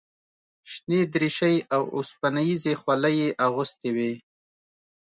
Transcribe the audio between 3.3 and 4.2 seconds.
اغوستې وې.